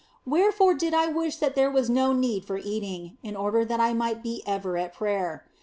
Wherefore 0.25 0.73
did 0.73 0.95
I 0.95 1.05
wish 1.09 1.35
that 1.35 1.53
there 1.53 1.69
were 1.69 1.87
no 1.87 2.11
need 2.11 2.43
for 2.43 2.57
eating, 2.57 3.19
in 3.21 3.35
order 3.35 3.63
that 3.63 3.79
I 3.79 3.93
might 3.93 4.23
be 4.23 4.41
ever 4.47 4.75
at 4.75 4.95
prayer. 4.95 5.45